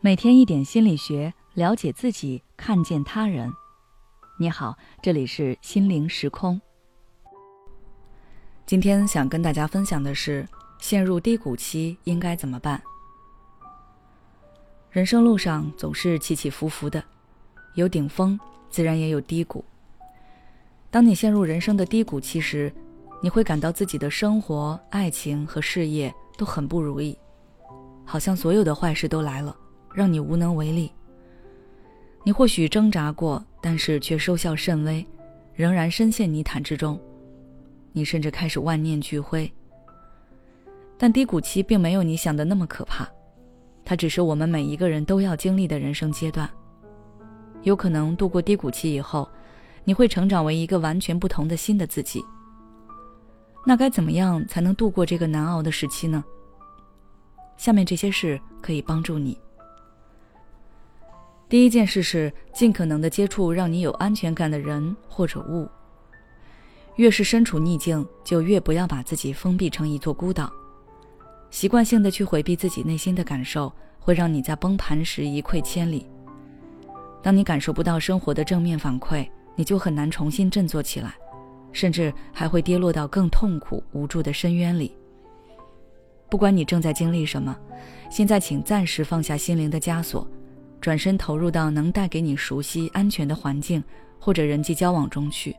[0.00, 3.50] 每天一点心理学，了解自己，看见他人。
[4.38, 6.60] 你好，这里是心灵时空。
[8.66, 10.46] 今天想跟大家分享的是，
[10.78, 12.82] 陷入低谷期应该怎么办？
[14.90, 17.02] 人生路上总是起起伏伏的，
[17.74, 18.38] 有顶峰，
[18.70, 19.64] 自然也有低谷。
[20.90, 22.72] 当你陷入人生的低谷期时，
[23.22, 27.18] 你会感到自己的生活、爱情和事业都很不如意，
[28.06, 29.54] 好像所有的坏事都来了。
[29.96, 30.92] 让你无能为力。
[32.22, 35.06] 你或许挣扎过，但是却收效甚微，
[35.54, 37.00] 仍然深陷泥潭之中。
[37.92, 39.50] 你甚至开始万念俱灰。
[40.98, 43.08] 但低谷期并没有你想的那么可怕，
[43.86, 46.46] 它只是我们每一个人都要经历的人生阶段。
[47.62, 49.26] 有可能度过低谷期以后，
[49.82, 52.22] 你会成长为一个完全不同的新的自己。
[53.64, 56.22] 那该怎么样才能度过这个难熬的时期呢？
[57.56, 59.38] 下面这些事可以帮助你。
[61.48, 65.68] 第一件事是尽可能的接触让你有安全感的人或者物。
[66.96, 70.50] 越是身处逆境，就越不要把自己封闭成一座孤岛。
[71.50, 76.06] 习惯性的去回避自己内心的感受，会让你在崩盘时一溃千里。
[77.22, 81.14] 当你感受不到生活的正面反馈，你就很难重新振作起来，
[81.70, 84.96] 甚至还会跌落到更痛苦无助的深渊里。
[86.28, 87.56] 不管你正在经历什么，
[88.10, 90.26] 现在请暂时放下心灵的枷锁。
[90.78, 93.82] 转身投入到能带给你熟悉、安全的环境
[94.20, 95.56] 或者人际交往中去，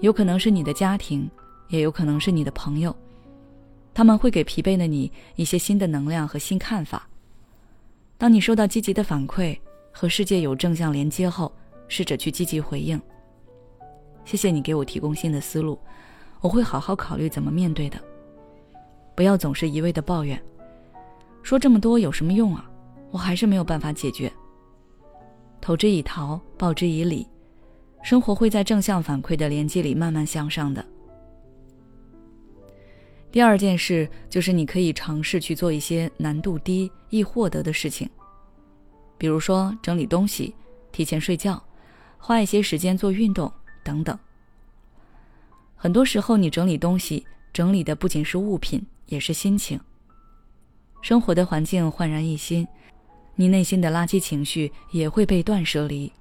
[0.00, 1.28] 有可能是你的家庭，
[1.68, 2.94] 也有可能是你的朋友，
[3.92, 7.08] 他们会给疲惫的你一些新的能量和新看法。
[8.16, 9.58] 当你收到积极的反馈，
[9.90, 11.50] 和世界有正向连接后，
[11.88, 13.00] 试着去积极回应。
[14.24, 15.80] 谢谢你给我提供新的思路，
[16.40, 17.98] 我会好好考虑怎么面对的。
[19.18, 20.40] 不要总是一味的抱怨，
[21.42, 22.70] 说这么多有什么用啊？
[23.10, 24.32] 我还是没有办法解决。
[25.60, 27.26] 投之以桃，报之以李，
[28.04, 30.86] 生活会在正向反馈的连接里慢慢向上的。
[33.32, 38.08] 第二件事就是你可以尝试去做一些难度低、易获得的事情，
[39.18, 40.54] 比如说整理东西、
[40.92, 41.60] 提前睡觉、
[42.18, 44.16] 花一些时间做运动等等。
[45.74, 49.78] 很多时候，你整理东西，整理的不仅是物品，也是心情。
[51.02, 52.66] 生活的环境焕然一新。
[53.40, 56.12] 你内心的垃圾情绪也会被断舍离。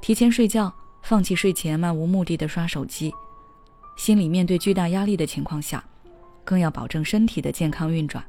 [0.00, 3.12] 提前睡觉，放弃睡前漫无目的的刷手机。
[3.96, 5.84] 心里面对巨大压力的情况下，
[6.44, 8.24] 更要保证身体的健康运转，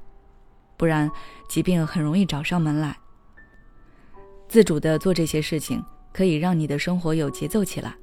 [0.78, 1.08] 不然
[1.48, 2.98] 疾病很容易找上门来。
[4.48, 7.96] 自主的做这些事情，可以让你的生活有节奏起来。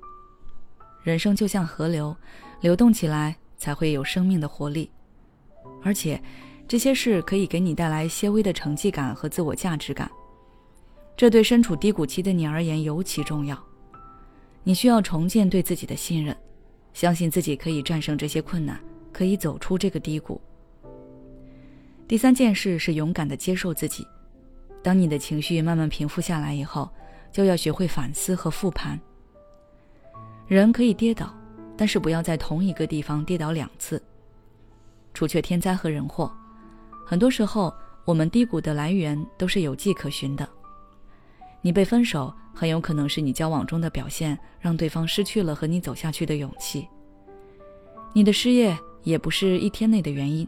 [1.03, 2.17] 人生就像河流，
[2.61, 4.89] 流动起来才会有生命的活力，
[5.83, 6.21] 而且。
[6.69, 10.11] 这些事可以给你带来些微的成绩感和自我价值感，
[11.15, 13.59] 这对身处低谷期的你而言尤其重要。
[14.63, 16.35] 你需要重建对自己的信任，
[16.95, 18.81] 相信自己可以战胜这些困难，
[19.13, 20.41] 可以走出这个低谷。
[22.09, 24.07] 第三件事是勇敢的接受自己。
[24.83, 26.89] 当你的情绪慢慢平复下来以后，
[27.31, 28.99] 就要学会反思和复盘。
[30.47, 31.35] 人可以跌倒，
[31.77, 34.03] 但是不要在同一个地方跌倒两次。
[35.15, 36.33] 除却天灾和人祸。
[37.05, 37.73] 很多时候，
[38.05, 40.49] 我们低谷的来源都是有迹可循的。
[41.61, 46.89] 你被分手，很有可能是你交往中的表现让对方失去了和你走下去的勇气。
[48.13, 50.47] 你的失业也不是一天内的原因，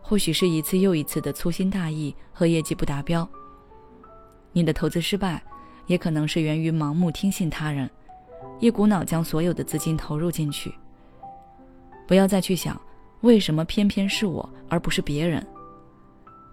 [0.00, 3.28] 或许是一次又一次的粗心大意和业绩不达标。
[4.52, 5.42] 你的投资失败，
[5.86, 7.88] 也可能是源于盲目听信他人，
[8.60, 10.74] 一股脑将所有的资金投入进去。
[12.06, 12.78] 不要再去想，
[13.22, 15.44] 为什么偏偏是我而不是别人。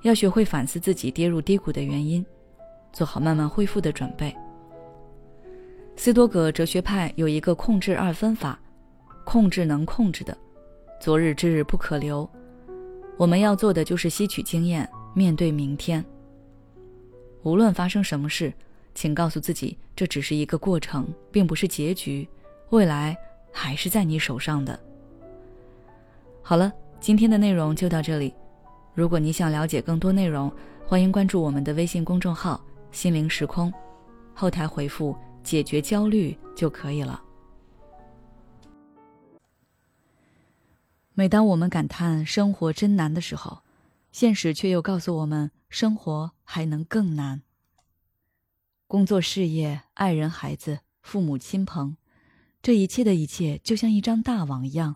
[0.03, 2.25] 要学会反思自己跌入低谷的原因，
[2.93, 4.33] 做好慢慢恢复的准备。
[5.97, 8.57] 斯多葛哲学派有一个控制二分法：
[9.25, 10.37] 控制能控制的，
[11.01, 12.27] 昨日之日不可留。
[13.17, 16.03] 我们要做的就是吸取经验，面对明天。
[17.43, 18.53] 无论发生什么事，
[18.95, 22.25] 请告诉自己，这只是一个过程，并不是结局，
[22.69, 23.17] 未来
[23.51, 24.79] 还是在你手上的。
[26.49, 28.33] 好了，今天的内容就到这里。
[28.95, 30.51] 如果你想了解更多内容，
[30.83, 32.59] 欢迎关注我们的微信公众号
[32.91, 33.71] “心灵时空”，
[34.33, 35.15] 后台回复
[35.45, 37.21] “解决焦虑”就可以了。
[41.13, 43.59] 每当我们感叹生活真难的时候，
[44.11, 47.43] 现实却又告诉我们，生活还能更难。
[48.87, 51.95] 工作、事业、爱人、孩子、父母亲朋，
[52.63, 54.95] 这一切的一切，就像一张大网一样，